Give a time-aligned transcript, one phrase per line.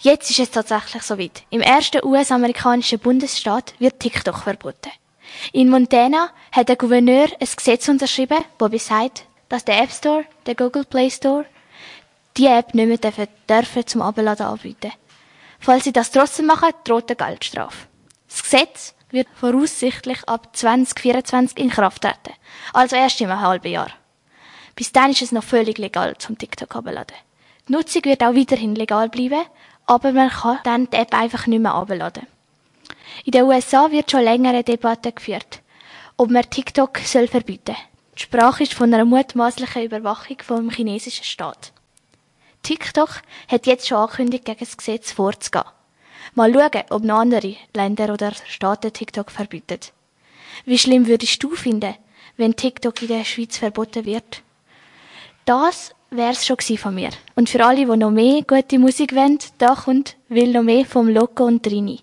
[0.00, 1.42] Jetzt ist es tatsächlich soweit.
[1.50, 4.92] Im ersten US-amerikanischen Bundesstaat wird TikTok verboten.
[5.52, 10.54] In Montana hat der Gouverneur ein Gesetz unterschrieben, das besagt, dass der App Store, der
[10.54, 11.44] Google Play Store,
[12.36, 14.92] die App nicht mehr dürfen, dürfen zum Abladen anbieten.
[15.58, 17.88] Falls sie das trotzdem machen, droht eine Geldstrafe.
[18.28, 22.36] Das Gesetz wird voraussichtlich ab 2024 in Kraft treten.
[22.72, 23.90] Also erst in einem halben Jahr.
[24.76, 27.16] Bis dann ist es noch völlig legal zum TikTok abladen.
[27.66, 29.44] Die Nutzung wird auch weiterhin legal bleiben,
[29.88, 32.26] aber man kann dann die App einfach nicht mehr abladen.
[33.24, 35.62] In den USA wird schon länger eine Debatte geführt,
[36.16, 37.84] ob man TikTok soll verbieten soll.
[38.16, 41.72] Die Sprache ist von einer mutmaßlichen Überwachung vom chinesischen Staat.
[42.62, 45.64] TikTok hat jetzt schon angekündigt, gegen das Gesetz vorzugehen.
[46.34, 49.80] Mal schauen, ob noch andere Länder oder Staaten TikTok verbieten.
[50.66, 51.94] Wie schlimm würdest du finden,
[52.36, 54.42] wenn TikTok in der Schweiz verboten wird?
[55.46, 57.10] Das wär's schon von mir.
[57.34, 61.08] Und für alle, die noch mehr gute Musik wollen, da kommt Will noch mehr vom
[61.08, 62.00] Loco und Trini.